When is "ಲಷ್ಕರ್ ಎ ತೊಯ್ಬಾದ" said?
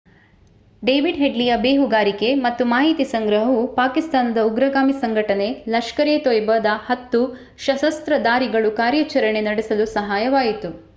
5.69-6.65